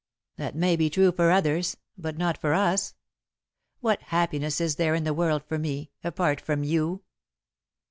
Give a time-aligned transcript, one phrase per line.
[0.37, 2.95] "That may be true for others, but not for us.
[3.81, 7.03] What happiness is there in the world for me, apart from you?"